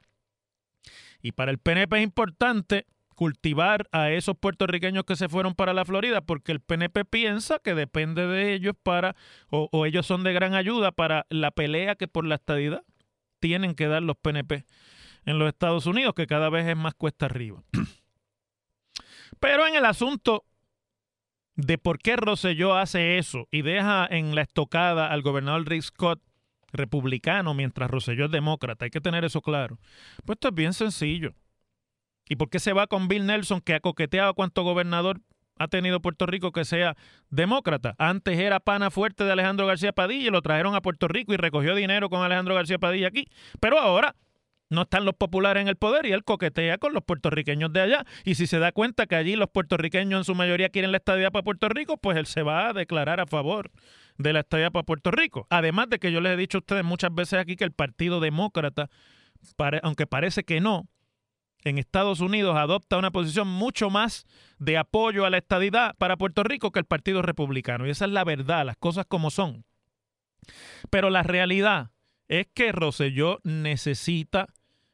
Y 1.23 1.33
para 1.33 1.53
el 1.53 1.59
PNP 1.59 1.99
es 1.99 2.03
importante 2.03 2.87
cultivar 3.21 3.87
a 3.93 4.11
esos 4.11 4.35
puertorriqueños 4.35 5.05
que 5.05 5.15
se 5.15 5.29
fueron 5.29 5.55
para 5.55 5.75
la 5.75 5.85
Florida, 5.85 6.23
porque 6.23 6.53
el 6.53 6.61
PNP 6.61 7.05
piensa 7.05 7.59
que 7.59 7.75
depende 7.75 8.27
de 8.27 8.55
ellos 8.55 8.75
para, 8.83 9.15
o, 9.51 9.85
ellos 9.85 10.07
son 10.07 10.23
de 10.23 10.33
gran 10.33 10.55
ayuda 10.55 10.91
para 10.91 11.27
la 11.29 11.51
pelea 11.51 11.97
que 11.97 12.09
por 12.09 12.25
la 12.25 12.37
estadidad 12.37 12.83
tienen 13.39 13.75
que 13.75 13.89
dar 13.89 14.03
los 14.03 14.17
PNP 14.17 14.65
en 15.27 15.39
los 15.39 15.49
Estados 15.49 15.85
Unidos, 15.85 16.15
que 16.15 16.27
cada 16.27 16.49
vez 16.49 16.67
es 16.67 16.79
más 16.79 16.95
cuesta 16.95 17.27
arriba. 17.27 17.63
Pero 19.39 19.67
en 19.67 19.75
el 19.75 19.85
asunto 19.85 20.47
de 21.57 21.77
por 21.77 21.99
qué 21.99 22.17
Rosselló 22.17 22.75
hace 22.75 23.19
eso 23.19 23.49
y 23.51 23.61
deja 23.61 24.09
en 24.11 24.35
la 24.35 24.41
estocada 24.41 25.13
al 25.13 25.21
gobernador 25.21 25.69
Rick 25.69 25.83
Scott 25.83 26.23
republicano 26.73 27.53
mientras 27.53 27.91
Rosselló 27.91 28.25
es 28.25 28.31
demócrata, 28.31 28.87
hay 28.87 28.91
que 28.91 29.03
tener 29.03 29.27
eso 29.27 29.43
claro. 29.43 29.79
Pues 30.25 30.37
esto 30.37 30.49
es 30.49 30.55
bien 30.55 30.73
sencillo. 30.73 31.35
¿Y 32.31 32.37
por 32.37 32.49
qué 32.49 32.61
se 32.61 32.73
va 32.73 32.87
con 32.87 33.09
Bill 33.09 33.27
Nelson, 33.27 33.61
que 33.61 33.75
ha 33.75 33.81
coqueteado 33.81 34.35
cuánto 34.35 34.63
gobernador 34.63 35.21
ha 35.59 35.67
tenido 35.67 36.01
Puerto 36.01 36.27
Rico 36.27 36.53
que 36.53 36.65
sea 36.65 36.97
demócrata? 37.29 37.97
Antes 37.99 38.39
era 38.39 38.61
pana 38.61 38.93
fuerte 38.93 39.25
de 39.25 39.33
Alejandro 39.33 39.67
García 39.67 39.93
Padilla 39.93 40.29
y 40.29 40.31
lo 40.31 40.41
trajeron 40.41 40.77
a 40.77 40.81
Puerto 40.81 41.09
Rico 41.09 41.35
y 41.35 41.37
recogió 41.37 41.75
dinero 41.75 42.09
con 42.09 42.23
Alejandro 42.23 42.55
García 42.55 42.79
Padilla 42.79 43.09
aquí. 43.09 43.27
Pero 43.59 43.81
ahora 43.81 44.15
no 44.69 44.83
están 44.83 45.05
los 45.05 45.15
populares 45.15 45.61
en 45.61 45.67
el 45.67 45.75
poder 45.75 46.07
y 46.07 46.13
él 46.13 46.23
coquetea 46.23 46.79
con 46.79 46.93
los 46.93 47.03
puertorriqueños 47.03 47.73
de 47.73 47.81
allá. 47.81 48.07
Y 48.25 48.37
si 48.37 48.47
se 48.47 48.61
da 48.61 48.71
cuenta 48.71 49.07
que 49.07 49.17
allí 49.17 49.35
los 49.35 49.51
puertorriqueños 49.51 50.21
en 50.21 50.25
su 50.25 50.37
mayoría 50.37 50.69
quieren 50.69 50.93
la 50.93 50.99
estadía 50.99 51.33
para 51.33 51.43
Puerto 51.43 51.69
Rico, 51.69 51.97
pues 51.97 52.17
él 52.17 52.27
se 52.27 52.45
va 52.45 52.69
a 52.69 52.73
declarar 52.73 53.19
a 53.19 53.27
favor 53.27 53.73
de 54.19 54.33
la 54.33 54.41
estadía 54.41 54.71
para 54.71 54.85
Puerto 54.85 55.11
Rico. 55.11 55.49
Además 55.51 55.89
de 55.91 55.99
que 55.99 56.13
yo 56.13 56.21
les 56.21 56.35
he 56.35 56.37
dicho 56.37 56.59
a 56.59 56.61
ustedes 56.61 56.85
muchas 56.85 57.13
veces 57.13 57.41
aquí 57.41 57.57
que 57.57 57.65
el 57.65 57.73
Partido 57.73 58.21
Demócrata, 58.21 58.89
aunque 59.83 60.07
parece 60.07 60.45
que 60.45 60.61
no, 60.61 60.87
en 61.65 61.79
Estados 61.79 62.21
Unidos 62.21 62.57
adopta 62.57 62.97
una 62.97 63.11
posición 63.11 63.49
mucho 63.49 63.91
más 63.91 64.25
de 64.59 64.79
apoyo 64.79 65.25
a 65.25 65.31
la 65.31 65.39
estadidad 65.39 65.95
para 65.99 66.17
Puerto 66.17 66.43
Rico 66.43 66.73
que 66.73 66.79
el 66.79 66.85
Partido 66.85 67.23
Republicano. 67.23 67.87
Y 67.87 67.91
esa 67.91 68.07
es 68.07 68.11
la 68.11 68.25
verdad, 68.25 68.65
las 68.65 68.77
cosas 68.77 69.07
como 69.07 69.31
son. 69.31 69.65
Pero 70.91 71.11
la 71.11 71.23
realidad 71.23 71.91
es 72.29 72.47
que 72.53 72.73
Roselló 72.73 73.41
necesita, 73.43 74.49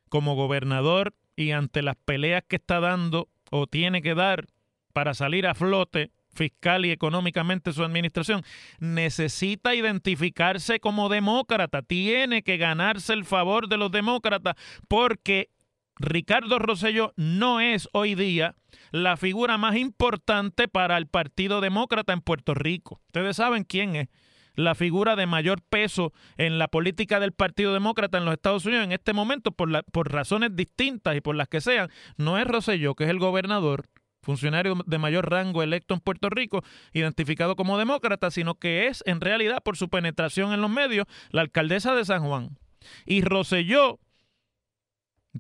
como 0.09 0.35
gobernador 0.35 1.15
y 1.37 1.51
ante 1.51 1.83
las 1.83 1.97
peleas 1.97 2.43
que 2.49 2.57
está 2.57 2.81
dando 2.81 3.29
o 3.51 3.67
tiene 3.67 4.03
que 4.03 4.15
dar 4.15 4.47
para 4.93 5.15
salir 5.15 5.47
a 5.47 5.55
flote 5.55 6.11
fiscal 6.37 6.85
y 6.85 6.91
económicamente 6.91 7.73
su 7.73 7.83
administración, 7.83 8.43
necesita 8.79 9.75
identificarse 9.75 10.81
como 10.81 11.09
demócrata, 11.09 11.83
tiene 11.83 12.43
que 12.43 12.59
ganarse 12.59 13.15
el 13.15 13.25
favor 13.25 13.69
de 13.69 13.79
los 13.79 13.91
demócratas 13.91 14.55
porque 14.87 15.51
Ricardo 15.99 16.59
Rosello 16.59 17.15
no 17.17 17.61
es 17.61 17.89
hoy 17.93 18.15
día 18.15 18.55
la 18.91 19.17
figura 19.17 19.57
más 19.57 19.77
importante 19.77 20.69
para 20.69 20.99
el 20.99 21.07
Partido 21.07 21.61
Demócrata 21.61 22.13
en 22.13 22.21
Puerto 22.21 22.55
Rico. 22.55 23.01
Ustedes 23.07 23.37
saben 23.37 23.65
quién 23.65 23.97
es 23.97 24.09
la 24.55 24.75
figura 24.75 25.17
de 25.17 25.27
mayor 25.27 25.63
peso 25.63 26.13
en 26.37 26.59
la 26.59 26.69
política 26.69 27.19
del 27.19 27.33
Partido 27.33 27.73
Demócrata 27.73 28.19
en 28.19 28.25
los 28.27 28.35
Estados 28.35 28.67
Unidos 28.67 28.85
en 28.85 28.93
este 28.93 29.13
momento 29.13 29.53
por, 29.53 29.85
por 29.85 30.13
razones 30.13 30.55
distintas 30.55 31.17
y 31.17 31.21
por 31.21 31.35
las 31.35 31.49
que 31.49 31.61
sean. 31.61 31.91
No 32.17 32.39
es 32.39 32.47
Rosselló, 32.47 32.95
que 32.95 33.05
es 33.05 33.11
el 33.11 33.19
gobernador, 33.19 33.87
funcionario 34.23 34.77
de 34.87 34.99
mayor 34.99 35.31
rango 35.31 35.63
electo 35.63 35.95
en 35.95 36.01
Puerto 36.01 36.29
Rico, 36.29 36.63
identificado 36.93 37.57
como 37.57 37.79
demócrata, 37.79 38.31
sino 38.31 38.55
que 38.55 38.87
es 38.87 39.03
en 39.07 39.21
realidad 39.23 39.63
por 39.63 39.77
su 39.77 39.89
penetración 39.89 40.53
en 40.53 40.61
los 40.61 40.71
medios 40.71 41.07
la 41.31 41.43
alcaldesa 41.43 41.95
de 41.95 42.05
San 42.05 42.23
Juan. 42.25 42.59
Y 43.05 43.23
Rosselló 43.23 43.99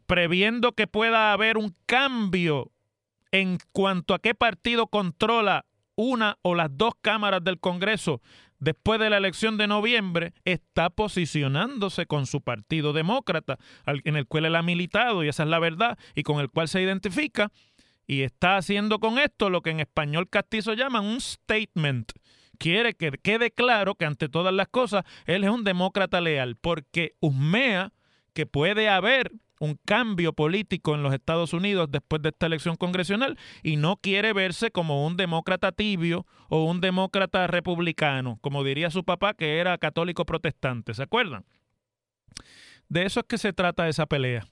previendo 0.06 0.72
que 0.72 0.86
pueda 0.86 1.32
haber 1.32 1.58
un 1.58 1.74
cambio 1.86 2.72
en 3.30 3.58
cuanto 3.72 4.14
a 4.14 4.18
qué 4.18 4.34
partido 4.34 4.86
controla 4.86 5.66
una 5.94 6.38
o 6.42 6.54
las 6.54 6.68
dos 6.76 6.94
cámaras 7.00 7.42
del 7.42 7.58
Congreso 7.58 8.20
después 8.58 9.00
de 9.00 9.10
la 9.10 9.18
elección 9.18 9.58
de 9.58 9.66
noviembre, 9.66 10.32
está 10.44 10.90
posicionándose 10.90 12.06
con 12.06 12.26
su 12.26 12.40
partido 12.40 12.92
demócrata, 12.92 13.58
en 13.86 14.16
el 14.16 14.26
cual 14.26 14.46
él 14.46 14.56
ha 14.56 14.62
militado, 14.62 15.24
y 15.24 15.28
esa 15.28 15.42
es 15.42 15.48
la 15.48 15.58
verdad, 15.58 15.98
y 16.14 16.22
con 16.22 16.40
el 16.40 16.50
cual 16.50 16.68
se 16.68 16.80
identifica, 16.80 17.52
y 18.06 18.22
está 18.22 18.56
haciendo 18.56 18.98
con 18.98 19.18
esto 19.18 19.50
lo 19.50 19.62
que 19.62 19.70
en 19.70 19.80
español 19.80 20.28
castizo 20.28 20.74
llaman 20.74 21.04
un 21.04 21.20
statement. 21.20 22.12
Quiere 22.58 22.94
que 22.94 23.10
quede 23.10 23.50
claro 23.50 23.96
que 23.96 24.06
ante 24.06 24.28
todas 24.28 24.54
las 24.54 24.68
cosas 24.68 25.04
él 25.26 25.44
es 25.44 25.50
un 25.50 25.64
demócrata 25.64 26.20
leal, 26.20 26.56
porque 26.56 27.14
husmea 27.20 27.92
que 28.32 28.46
puede 28.46 28.88
haber 28.88 29.32
un 29.60 29.78
cambio 29.84 30.32
político 30.32 30.94
en 30.94 31.02
los 31.02 31.14
Estados 31.14 31.52
Unidos 31.52 31.88
después 31.90 32.22
de 32.22 32.30
esta 32.30 32.46
elección 32.46 32.76
congresional 32.76 33.38
y 33.62 33.76
no 33.76 33.96
quiere 33.96 34.32
verse 34.32 34.70
como 34.70 35.06
un 35.06 35.16
demócrata 35.16 35.72
tibio 35.72 36.26
o 36.48 36.64
un 36.64 36.80
demócrata 36.80 37.46
republicano, 37.46 38.38
como 38.40 38.64
diría 38.64 38.90
su 38.90 39.04
papá 39.04 39.34
que 39.34 39.58
era 39.58 39.78
católico 39.78 40.24
protestante, 40.24 40.94
¿se 40.94 41.02
acuerdan? 41.02 41.44
De 42.88 43.04
eso 43.04 43.20
es 43.20 43.26
que 43.26 43.38
se 43.38 43.52
trata 43.52 43.88
esa 43.88 44.06
pelea. 44.06 44.46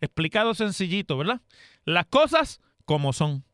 Explicado 0.00 0.54
sencillito, 0.54 1.16
¿verdad? 1.16 1.40
Las 1.84 2.06
cosas 2.06 2.60
como 2.84 3.12
son. 3.12 3.44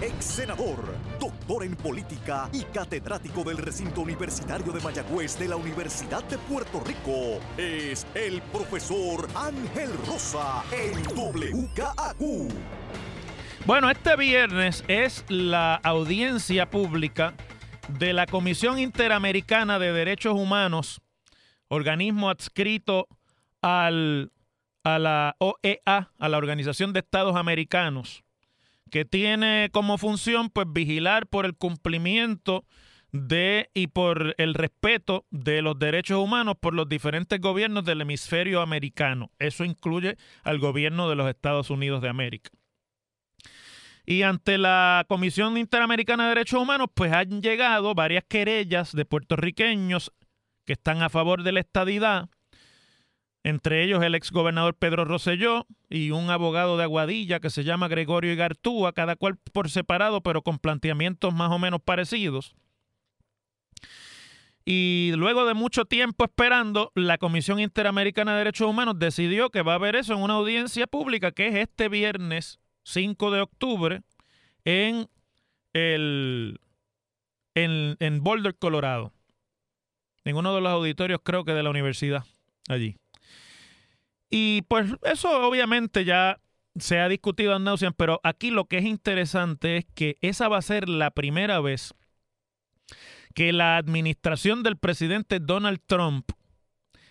Ex 0.00 0.24
senador, 0.24 0.94
doctor 1.18 1.64
en 1.64 1.74
política 1.74 2.48
y 2.52 2.62
catedrático 2.62 3.42
del 3.42 3.56
recinto 3.56 4.02
universitario 4.02 4.72
de 4.72 4.80
Mayagüez 4.80 5.36
de 5.40 5.48
la 5.48 5.56
Universidad 5.56 6.22
de 6.22 6.38
Puerto 6.38 6.80
Rico, 6.86 7.40
es 7.56 8.06
el 8.14 8.40
profesor 8.42 9.28
Ángel 9.34 9.90
Rosa 10.06 10.62
en 10.70 11.02
WKAQ. 11.16 12.52
Bueno, 13.66 13.90
este 13.90 14.14
viernes 14.14 14.84
es 14.86 15.24
la 15.28 15.74
audiencia 15.74 16.70
pública 16.70 17.34
de 17.98 18.12
la 18.12 18.26
Comisión 18.26 18.78
Interamericana 18.78 19.80
de 19.80 19.92
Derechos 19.92 20.34
Humanos, 20.34 21.00
organismo 21.66 22.30
adscrito 22.30 23.08
al, 23.62 24.30
a 24.84 25.00
la 25.00 25.34
OEA, 25.40 26.12
a 26.16 26.28
la 26.28 26.38
Organización 26.38 26.92
de 26.92 27.00
Estados 27.00 27.34
Americanos 27.34 28.22
que 28.88 29.04
tiene 29.04 29.70
como 29.72 29.98
función 29.98 30.50
pues 30.50 30.66
vigilar 30.70 31.26
por 31.26 31.46
el 31.46 31.56
cumplimiento 31.56 32.64
de 33.12 33.70
y 33.74 33.86
por 33.88 34.34
el 34.38 34.54
respeto 34.54 35.26
de 35.30 35.62
los 35.62 35.78
derechos 35.78 36.18
humanos 36.18 36.56
por 36.60 36.74
los 36.74 36.88
diferentes 36.88 37.40
gobiernos 37.40 37.84
del 37.84 38.02
hemisferio 38.02 38.60
americano. 38.60 39.30
Eso 39.38 39.64
incluye 39.64 40.16
al 40.42 40.58
gobierno 40.58 41.08
de 41.08 41.16
los 41.16 41.28
Estados 41.28 41.70
Unidos 41.70 42.02
de 42.02 42.08
América. 42.08 42.50
Y 44.04 44.22
ante 44.22 44.56
la 44.56 45.04
Comisión 45.06 45.58
Interamericana 45.58 46.24
de 46.24 46.28
Derechos 46.30 46.62
Humanos, 46.62 46.88
pues 46.94 47.12
han 47.12 47.42
llegado 47.42 47.94
varias 47.94 48.24
querellas 48.24 48.92
de 48.92 49.04
puertorriqueños 49.04 50.12
que 50.64 50.72
están 50.74 51.02
a 51.02 51.10
favor 51.10 51.42
de 51.42 51.52
la 51.52 51.60
estadidad, 51.60 52.30
entre 53.44 53.84
ellos 53.84 54.02
el 54.02 54.14
exgobernador 54.14 54.74
Pedro 54.74 55.04
Rosselló 55.04 55.66
y 55.88 56.10
un 56.10 56.30
abogado 56.30 56.76
de 56.76 56.84
Aguadilla 56.84 57.40
que 57.40 57.50
se 57.50 57.64
llama 57.64 57.88
Gregorio 57.88 58.32
Igartúa, 58.32 58.92
cada 58.92 59.16
cual 59.16 59.36
por 59.52 59.70
separado, 59.70 60.22
pero 60.22 60.42
con 60.42 60.58
planteamientos 60.58 61.32
más 61.32 61.50
o 61.50 61.58
menos 61.58 61.80
parecidos. 61.82 62.54
Y 64.64 65.12
luego 65.16 65.46
de 65.46 65.54
mucho 65.54 65.86
tiempo 65.86 66.24
esperando, 66.24 66.92
la 66.94 67.16
Comisión 67.16 67.58
Interamericana 67.58 68.32
de 68.32 68.38
Derechos 68.38 68.68
Humanos 68.68 68.98
decidió 68.98 69.48
que 69.48 69.62
va 69.62 69.72
a 69.72 69.76
haber 69.76 69.96
eso 69.96 70.12
en 70.12 70.20
una 70.20 70.34
audiencia 70.34 70.86
pública 70.86 71.32
que 71.32 71.48
es 71.48 71.54
este 71.54 71.88
viernes 71.88 72.60
5 72.84 73.30
de 73.30 73.40
octubre 73.40 74.02
en 74.64 75.08
el 75.72 76.60
en, 77.54 77.96
en 77.98 78.22
Boulder, 78.22 78.54
Colorado. 78.56 79.12
En 80.24 80.36
uno 80.36 80.54
de 80.54 80.60
los 80.60 80.70
auditorios 80.70 81.20
creo 81.24 81.44
que 81.44 81.54
de 81.54 81.62
la 81.62 81.70
universidad 81.70 82.24
allí. 82.68 82.96
Y 84.30 84.62
pues 84.62 84.90
eso 85.02 85.46
obviamente 85.46 86.04
ya 86.04 86.40
se 86.76 87.00
ha 87.00 87.08
discutido 87.08 87.56
en 87.56 87.92
pero 87.96 88.20
aquí 88.22 88.50
lo 88.50 88.66
que 88.66 88.78
es 88.78 88.84
interesante 88.84 89.78
es 89.78 89.86
que 89.94 90.16
esa 90.20 90.48
va 90.48 90.58
a 90.58 90.62
ser 90.62 90.88
la 90.88 91.10
primera 91.10 91.60
vez 91.60 91.94
que 93.34 93.52
la 93.52 93.76
administración 93.76 94.62
del 94.62 94.76
presidente 94.76 95.40
Donald 95.40 95.80
Trump 95.86 96.30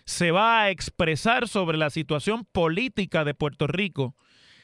se 0.04 0.30
va 0.30 0.62
a 0.62 0.70
expresar 0.70 1.48
sobre 1.48 1.76
la 1.76 1.90
situación 1.90 2.44
política 2.44 3.24
de 3.24 3.34
Puerto 3.34 3.66
Rico 3.66 4.16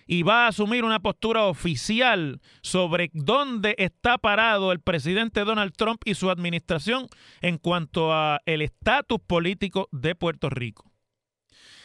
y 0.06 0.23
va 0.23 0.44
a 0.44 0.49
asumir 0.49 0.84
una 0.84 1.00
postura 1.00 1.44
oficial 1.44 2.40
sobre 2.62 3.11
dónde 3.12 3.75
está 3.78 4.18
parado 4.18 4.73
el 4.73 4.80
presidente 4.80 5.44
Donald 5.44 5.73
Trump 5.76 6.02
y 6.04 6.14
su 6.14 6.30
administración 6.30 7.08
en 7.40 7.58
cuanto 7.58 8.12
a 8.12 8.40
el 8.46 8.62
estatus 8.62 9.20
político 9.26 9.88
de 9.92 10.14
Puerto 10.14 10.50
Rico. 10.50 10.90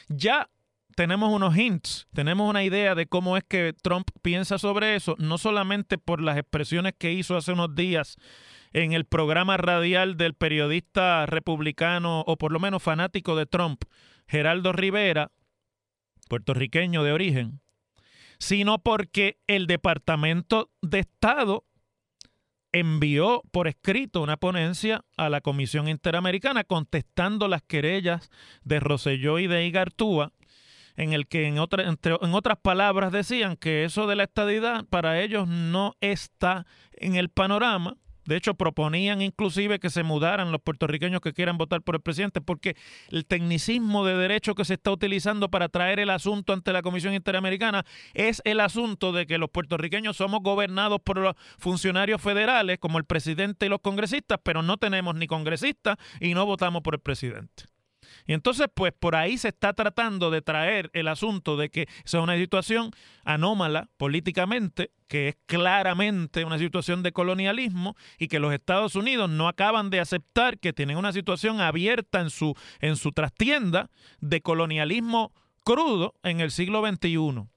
Ya 0.10 0.50
tenemos 1.00 1.32
unos 1.32 1.56
hints, 1.56 2.10
tenemos 2.14 2.50
una 2.50 2.62
idea 2.62 2.94
de 2.94 3.06
cómo 3.06 3.38
es 3.38 3.46
que 3.46 3.72
Trump 3.72 4.10
piensa 4.22 4.58
sobre 4.58 4.98
eso, 4.98 5.16
no 5.18 5.38
solamente 5.38 5.98
por 5.98 6.20
las 6.20 6.38
expresiones 6.38 6.94
que 7.00 7.14
hizo 7.14 7.38
hace 7.38 7.54
unos 7.54 7.74
días 7.74 8.18
en 8.74 8.92
el 8.92 9.06
programa 9.06 9.56
radial 9.56 10.18
del 10.18 10.34
periodista 10.34 11.26
republicano 11.26 12.26
o 12.28 12.36
por 12.38 12.52
lo 12.52 12.60
menos 12.60 12.84
fanático 12.84 13.38
de 13.38 13.46
Trump, 13.46 13.84
Geraldo 14.28 14.74
Rivera, 14.74 15.32
puertorriqueño 16.28 17.02
de 17.02 17.14
origen, 17.14 17.62
sino 18.38 18.80
porque 18.80 19.40
el 19.48 19.68
Departamento 19.68 20.70
de 20.82 21.00
Estado 21.00 21.64
envió 22.74 23.42
por 23.52 23.70
escrito 23.70 24.22
una 24.22 24.36
ponencia 24.36 25.06
a 25.16 25.30
la 25.30 25.40
Comisión 25.40 25.88
Interamericana 25.88 26.66
contestando 26.66 27.48
las 27.48 27.62
querellas 27.62 28.30
de 28.64 28.82
Roselló 28.82 29.40
y 29.40 29.48
de 29.48 29.66
Igartúa, 29.66 30.34
en 31.00 31.14
el 31.14 31.28
que 31.28 31.48
en, 31.48 31.58
otras 31.58 32.58
palabras 32.62 33.12
decían 33.12 33.56
que 33.56 33.86
eso 33.86 34.06
de 34.06 34.18
la 34.18 34.24
estadidad 34.24 34.86
para 34.86 35.22
ellos 35.22 35.48
no 35.48 35.96
está 36.02 36.66
en 36.94 37.16
el 37.16 37.30
panorama 37.30 37.96
de 38.26 38.36
hecho, 38.36 38.54
proponían 38.54 39.24
inclusive 39.24 39.80
que 39.80 39.90
se 39.90 40.04
mudaran 40.04 40.52
los 40.52 40.62
puertorriqueños 40.62 41.20
que 41.20 41.34
quieran 41.34 41.58
votar 41.58 41.82
por 41.82 41.96
el 41.96 42.02
presidente, 42.02 42.42
porque 42.42 42.76
el 43.10 43.26
tecnicismo 43.26 44.06
de 44.06 44.16
derecho 44.16 44.54
que 44.54 44.66
se 44.66 44.76
está 44.76 44.92
utilizando 44.92 45.50
para 45.50 45.68
traer 45.68 46.00
el 46.00 46.12
asunto 46.12 46.54
ante 46.54 46.72
la 46.72 46.84
Comisión 46.84 47.16
Interamericana 47.16 47.88
es 48.14 48.44
el 48.46 48.60
asunto 48.60 49.14
de 49.14 49.26
que 49.26 49.40
los 49.40 49.50
puertorriqueños 49.50 50.18
somos 50.18 50.44
gobernados 50.44 51.00
por 51.04 51.18
los 51.18 51.34
funcionarios 51.58 52.22
federales, 52.22 52.78
como 52.78 53.00
el 53.00 53.06
presidente 53.06 53.66
y 53.66 53.70
los 53.70 53.80
congresistas, 53.80 54.38
pero 54.44 54.62
no 54.62 54.78
tenemos 54.78 55.16
ni 55.16 55.26
congresistas 55.26 55.98
y 56.22 56.36
no 56.36 56.46
votamos 56.46 56.84
por 56.84 56.94
el 56.94 57.02
presidente. 57.02 57.64
Y 58.26 58.34
entonces, 58.34 58.68
pues 58.74 58.94
por 58.98 59.16
ahí 59.16 59.38
se 59.38 59.50
está 59.50 59.74
tratando 59.74 60.32
de 60.32 60.42
traer 60.42 60.90
el 60.94 61.08
asunto 61.08 61.58
de 61.58 61.70
que 61.70 61.88
es 62.06 62.14
una 62.14 62.36
situación 62.36 62.92
anómala 63.24 63.90
políticamente, 63.98 64.92
que 65.08 65.30
es 65.30 65.38
claramente 65.46 66.46
una 66.46 66.60
situación 66.60 67.04
de 67.04 67.12
colonialismo 67.12 67.96
y 68.18 68.28
que 68.28 68.40
los 68.40 68.54
Estados 68.54 68.96
Unidos 68.96 69.30
no 69.30 69.48
acaban 69.48 69.90
de 69.90 70.00
aceptar 70.00 70.60
que 70.60 70.74
tienen 70.74 70.98
una 70.98 71.14
situación 71.14 71.62
abierta 71.62 72.22
en 72.22 72.30
su, 72.30 72.56
en 72.80 72.96
su 72.96 73.12
trastienda 73.12 73.90
de 74.20 74.42
colonialismo 74.42 75.34
crudo 75.64 76.16
en 76.24 76.40
el 76.40 76.52
siglo 76.52 76.86
XXI. 76.86 77.48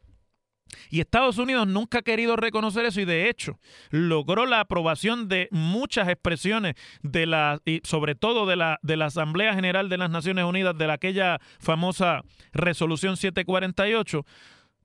Y 0.91 1.01
Estados 1.01 1.39
Unidos 1.39 1.67
nunca 1.67 1.99
ha 1.99 2.03
querido 2.03 2.37
reconocer 2.37 2.85
eso 2.85 3.01
y 3.01 3.05
de 3.05 3.29
hecho 3.29 3.59
logró 3.91 4.47
la 4.47 4.61
aprobación 4.61 5.29
de 5.29 5.49
muchas 5.51 6.09
expresiones 6.09 6.75
de 7.03 7.27
la 7.27 7.61
y 7.65 7.81
sobre 7.85 8.15
todo 8.15 8.47
de 8.47 8.57
la 8.57 8.79
de 8.83 8.97
la 8.97 9.07
Asamblea 9.07 9.55
General 9.55 9.89
de 9.89 9.99
las 9.99 10.11
Naciones 10.11 10.45
Unidas 10.45 10.77
de 10.77 10.87
la, 10.87 10.95
aquella 10.95 11.41
famosa 11.59 12.23
resolución 12.53 13.17
748 13.17 14.25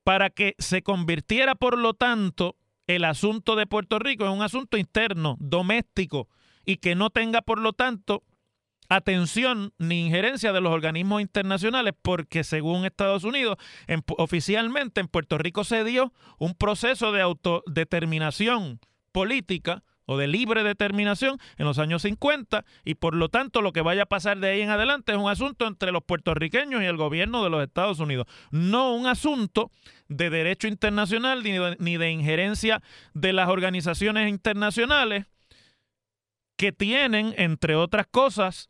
para 0.04 0.30
que 0.30 0.56
se 0.58 0.82
convirtiera 0.82 1.56
por 1.56 1.78
lo 1.78 1.94
tanto 1.94 2.56
el 2.88 3.04
asunto 3.04 3.56
de 3.56 3.68
Puerto 3.68 4.00
Rico 4.00 4.26
en 4.26 4.32
un 4.32 4.42
asunto 4.42 4.78
interno, 4.78 5.36
doméstico 5.40 6.30
y 6.66 6.78
que 6.78 6.96
no 6.96 7.10
tenga 7.10 7.42
por 7.42 7.60
lo 7.60 7.74
tanto 7.74 8.24
atención 8.90 9.74
ni 9.78 10.06
injerencia 10.06 10.54
de 10.54 10.62
los 10.62 10.72
organismos 10.72 11.22
internacionales 11.22 11.94
porque 12.02 12.44
según 12.44 12.86
Estados 12.86 13.24
Unidos 13.24 13.58
oficialmente 14.18 15.02
en 15.02 15.08
Puerto 15.08 15.38
Rico 15.38 15.64
se 15.64 15.84
dio 15.84 16.14
un 16.38 16.54
proceso 16.54 17.12
de 17.12 17.22
autodeterminación 17.22 18.80
política 19.12 19.84
o 20.08 20.18
de 20.18 20.28
libre 20.28 20.64
determinación 20.64 21.38
en 21.58 21.66
los 21.66 21.80
años 21.80 22.02
50 22.02 22.66
y 22.86 22.96
por 22.96 23.14
lo 23.14 23.30
tanto 23.30 23.62
lo 23.62 23.74
que 23.74 23.82
vaya 23.82 24.04
a 24.04 24.08
pasar 24.08 24.40
de 24.40 24.50
ahí 24.50 24.62
en 24.62 24.70
adelante 24.70 25.12
es 25.12 25.18
un 25.18 25.30
asunto 25.30 25.68
entre 25.68 25.92
los 25.92 26.04
puertorriqueños 26.04 26.82
y 26.82 26.86
el 26.86 26.98
gobierno 26.98 27.44
de 27.44 27.50
los 27.50 27.62
Estados 27.62 28.00
Unidos, 28.00 28.26
no 28.50 28.96
un 28.96 29.06
asunto 29.06 29.70
de 30.08 30.30
derecho 30.30 30.68
internacional 30.68 31.44
ni 31.44 31.52
de, 31.52 31.76
ni 31.80 31.98
de 31.98 32.10
injerencia 32.10 32.82
de 33.14 33.34
las 33.34 33.50
organizaciones 33.50 34.30
internacionales 34.30 35.26
que 36.56 36.72
tienen, 36.72 37.36
entre 37.38 37.76
otras 37.76 38.08
cosas, 38.08 38.70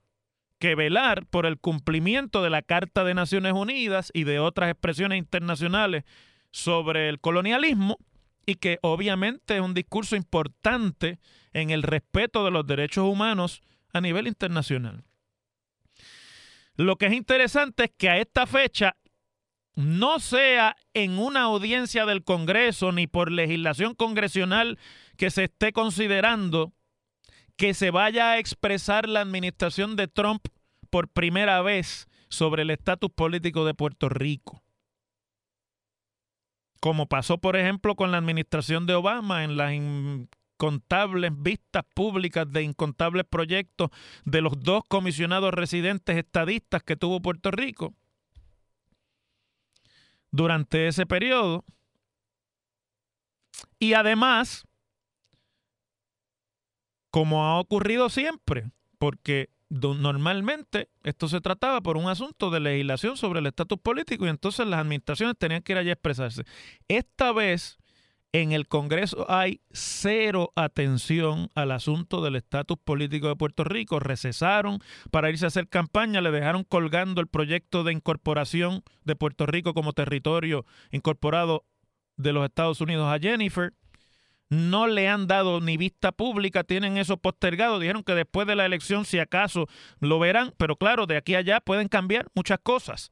que 0.60 0.76
velar 0.76 1.26
por 1.28 1.46
el 1.46 1.60
cumplimiento 1.60 2.42
de 2.42 2.50
la 2.50 2.62
Carta 2.62 3.04
de 3.04 3.14
Naciones 3.14 3.54
Unidas 3.54 4.12
y 4.14 4.24
de 4.24 4.40
otras 4.40 4.70
expresiones 4.70 5.20
internacionales 5.20 6.04
sobre 6.52 7.10
el 7.10 7.20
colonialismo 7.20 7.98
y 8.46 8.56
que 8.56 8.80
obviamente 8.82 9.56
es 9.56 9.62
un 9.62 9.74
discurso 9.74 10.16
importante 10.16 11.20
en 11.54 11.70
el 11.70 11.84
respeto 11.84 12.46
de 12.46 12.52
los 12.52 12.66
derechos 12.66 13.06
humanos 13.06 13.62
a 13.94 14.02
nivel 14.02 14.28
internacional. 14.28 15.04
Lo 16.76 16.96
que 16.96 17.08
es 17.08 17.14
interesante 17.14 17.86
es 17.86 17.92
que 17.98 18.10
a 18.10 18.18
esta 18.18 18.46
fecha 18.48 18.96
no 19.76 20.20
sea 20.20 20.76
en 20.94 21.20
una 21.20 21.42
audiencia 21.42 22.06
del 22.06 22.24
Congreso 22.24 22.92
ni 22.92 23.06
por 23.06 23.32
legislación 23.32 23.94
congresional 23.94 24.80
que 25.18 25.30
se 25.30 25.46
esté 25.46 25.72
considerando 25.72 26.74
que 27.58 27.74
se 27.74 27.92
vaya 27.92 28.32
a 28.32 28.40
expresar 28.40 29.10
la 29.10 29.22
administración 29.22 29.96
de 29.96 30.08
Trump 30.08 30.48
por 30.90 31.10
primera 31.10 31.62
vez 31.62 32.08
sobre 32.30 32.62
el 32.62 32.70
estatus 32.70 33.12
político 33.12 33.66
de 33.66 33.74
Puerto 33.74 34.10
Rico. 34.10 34.64
Como 36.80 37.08
pasó, 37.08 37.40
por 37.40 37.56
ejemplo, 37.56 37.96
con 37.96 38.12
la 38.12 38.20
administración 38.20 38.86
de 38.86 38.94
Obama 38.94 39.44
en 39.44 39.58
las 39.58 39.74
incontables 39.74 41.32
vistas 41.36 41.84
públicas 41.96 42.50
de 42.52 42.62
incontables 42.62 43.26
proyectos 43.28 43.90
de 44.26 44.42
los 44.42 44.62
dos 44.62 44.84
comisionados 44.88 45.54
residentes 45.54 46.16
estadistas 46.16 46.84
que 46.84 46.96
tuvo 46.96 47.22
Puerto 47.22 47.50
Rico. 47.50 47.96
Durante 50.30 50.88
ese 50.88 51.08
periodo. 51.08 51.66
Y 53.80 53.94
además, 53.94 54.68
como 57.18 57.44
ha 57.48 57.60
ocurrido 57.60 58.10
siempre, 58.10 58.70
porque 59.00 59.50
normalmente 59.70 60.88
esto 61.02 61.28
se 61.28 61.42
trataba 61.42 61.82
por 61.82 61.98
un 61.98 62.08
asunto 62.10 62.52
de 62.52 62.60
legislación 62.60 63.18
sobre 63.18 63.40
el 63.40 63.48
estatus 63.48 63.80
político 63.80 64.28
y 64.28 64.30
entonces 64.30 64.68
las 64.68 64.82
administraciones 64.82 65.36
tenían 65.36 65.64
que 65.64 65.72
ir 65.72 65.80
allí 65.80 65.90
a 65.90 65.94
expresarse. 65.94 66.44
Esta 66.88 67.32
vez 67.32 67.80
en 68.34 68.52
el 68.52 68.68
Congreso 68.68 69.26
hay 69.32 69.62
cero 69.72 70.52
atención 70.56 71.50
al 71.56 71.72
asunto 71.72 72.22
del 72.22 72.36
estatus 72.36 72.78
político 72.78 73.30
de 73.30 73.36
Puerto 73.36 73.64
Rico. 73.64 74.00
Recesaron 74.00 74.78
para 75.10 75.32
irse 75.32 75.46
a 75.46 75.48
hacer 75.48 75.68
campaña, 75.68 76.22
le 76.22 76.30
dejaron 76.30 76.66
colgando 76.66 77.20
el 77.20 77.26
proyecto 77.26 77.84
de 77.84 77.94
incorporación 77.94 78.84
de 79.06 79.16
Puerto 79.16 79.48
Rico 79.48 79.74
como 79.74 79.94
territorio 79.94 80.68
incorporado 80.92 81.66
de 82.16 82.32
los 82.32 82.46
Estados 82.46 82.80
Unidos 82.80 83.12
a 83.12 83.18
Jennifer 83.18 83.74
no 84.50 84.88
le 84.88 85.10
han 85.10 85.28
dado 85.28 85.60
ni 85.60 85.78
vista 85.78 86.12
pública, 86.12 86.64
tienen 86.64 86.98
eso 86.98 87.18
postergado, 87.18 87.80
dijeron 87.80 88.04
que 88.04 88.16
después 88.16 88.48
de 88.48 88.56
la 88.56 88.66
elección 88.66 89.06
si 89.06 89.20
acaso 89.20 89.68
lo 90.00 90.20
verán, 90.20 90.54
pero 90.58 90.76
claro, 90.76 91.06
de 91.06 91.18
aquí 91.18 91.36
a 91.36 91.40
allá 91.40 91.60
pueden 91.60 91.88
cambiar 91.88 92.28
muchas 92.34 92.60
cosas. 92.60 93.10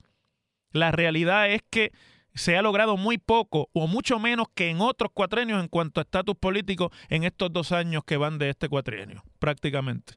La 0.71 0.91
realidad 0.91 1.50
es 1.50 1.62
que 1.69 1.91
se 2.34 2.58
ha 2.58 2.62
logrado 2.62 2.98
muy 2.98 3.17
poco 3.17 3.69
o 3.74 3.88
mucho 3.88 4.19
menos 4.19 4.48
que 4.54 4.69
en 4.69 4.82
otros 4.82 5.12
cuatrenios 5.13 5.62
en 5.62 5.69
cuanto 5.69 6.02
a 6.02 6.04
estatus 6.04 6.36
político 6.36 6.91
en 7.10 7.24
estos 7.24 7.52
dos 7.52 7.71
años 7.71 8.04
que 8.06 8.17
van 8.17 8.38
de 8.38 8.50
este 8.50 8.67
cuatrienio, 8.67 9.24
prácticamente. 9.39 10.15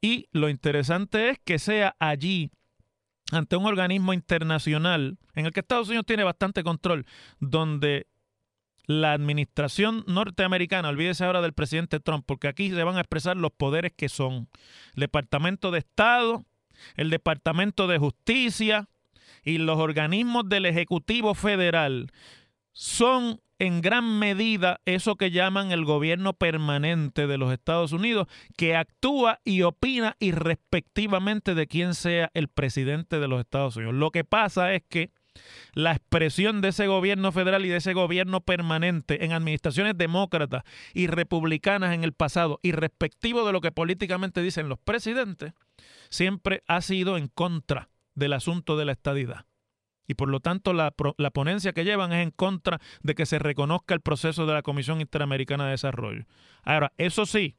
Y 0.00 0.26
lo 0.32 0.48
interesante 0.48 1.30
es 1.30 1.38
que 1.44 1.58
sea 1.58 1.96
allí, 1.98 2.50
ante 3.32 3.56
un 3.56 3.66
organismo 3.66 4.12
internacional, 4.12 5.16
en 5.34 5.46
el 5.46 5.52
que 5.52 5.60
Estados 5.60 5.88
Unidos 5.88 6.06
tiene 6.06 6.24
bastante 6.24 6.62
control, 6.62 7.06
donde 7.38 8.08
la 8.86 9.12
administración 9.12 10.04
norteamericana, 10.06 10.88
olvídese 10.88 11.24
ahora 11.24 11.40
del 11.40 11.52
presidente 11.52 12.00
Trump, 12.00 12.24
porque 12.26 12.48
aquí 12.48 12.70
se 12.70 12.84
van 12.84 12.96
a 12.96 13.00
expresar 13.00 13.36
los 13.36 13.52
poderes 13.52 13.92
que 13.96 14.08
son 14.08 14.48
el 14.94 15.00
Departamento 15.00 15.70
de 15.70 15.78
Estado, 15.78 16.44
el 16.96 17.10
Departamento 17.10 17.86
de 17.86 17.98
Justicia 17.98 18.88
y 19.42 19.58
los 19.58 19.78
organismos 19.78 20.48
del 20.48 20.66
Ejecutivo 20.66 21.34
Federal 21.34 22.10
son 22.72 23.40
en 23.58 23.80
gran 23.80 24.18
medida 24.18 24.80
eso 24.84 25.16
que 25.16 25.30
llaman 25.30 25.70
el 25.70 25.84
gobierno 25.84 26.32
permanente 26.32 27.26
de 27.26 27.38
los 27.38 27.52
Estados 27.52 27.92
Unidos, 27.92 28.26
que 28.56 28.76
actúa 28.76 29.40
y 29.44 29.62
opina 29.62 30.16
irrespectivamente 30.18 31.54
de 31.54 31.66
quién 31.66 31.94
sea 31.94 32.30
el 32.34 32.48
presidente 32.48 33.20
de 33.20 33.28
los 33.28 33.40
Estados 33.40 33.76
Unidos. 33.76 33.94
Lo 33.94 34.10
que 34.10 34.24
pasa 34.24 34.74
es 34.74 34.82
que 34.88 35.10
la 35.72 35.92
expresión 36.14 36.60
de 36.60 36.68
ese 36.68 36.86
gobierno 36.86 37.32
federal 37.32 37.66
y 37.66 37.68
de 37.68 37.78
ese 37.78 37.92
gobierno 37.92 38.40
permanente 38.40 39.24
en 39.24 39.32
administraciones 39.32 39.98
demócratas 39.98 40.62
y 40.92 41.08
republicanas 41.08 41.92
en 41.92 42.04
el 42.04 42.12
pasado, 42.12 42.60
irrespectivo 42.62 43.44
de 43.44 43.52
lo 43.52 43.60
que 43.60 43.72
políticamente 43.72 44.40
dicen 44.40 44.68
los 44.68 44.78
presidentes, 44.78 45.54
siempre 46.10 46.62
ha 46.68 46.82
sido 46.82 47.16
en 47.16 47.26
contra 47.26 47.90
del 48.14 48.32
asunto 48.32 48.76
de 48.76 48.84
la 48.84 48.92
estadidad. 48.92 49.46
Y 50.06 50.14
por 50.14 50.28
lo 50.28 50.38
tanto 50.38 50.72
la, 50.72 50.94
la, 51.16 51.30
ponencia 51.30 51.72
que 51.72 51.84
llevan 51.84 52.12
es 52.12 52.22
en 52.22 52.30
contra 52.30 52.80
de 53.02 53.16
que 53.16 53.26
se 53.26 53.40
reconozca 53.40 53.92
el 53.92 54.00
proceso 54.00 54.46
de 54.46 54.52
la 54.52 54.62
Comisión 54.62 55.00
Interamericana 55.00 55.64
de 55.64 55.72
Desarrollo. 55.72 56.26
Ahora, 56.62 56.92
eso 56.96 57.26
sí, 57.26 57.56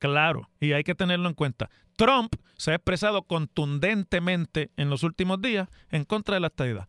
claro, 0.00 0.50
y 0.58 0.72
hay 0.72 0.82
que 0.82 0.96
tenerlo 0.96 1.28
en 1.28 1.34
cuenta, 1.34 1.70
Trump 1.94 2.34
se 2.56 2.72
ha 2.72 2.74
expresado 2.74 3.22
contundentemente 3.22 4.72
en 4.76 4.90
los 4.90 5.04
últimos 5.04 5.40
días 5.40 5.68
en 5.90 6.04
contra 6.04 6.34
de 6.34 6.40
la 6.40 6.48
estadidad. 6.48 6.88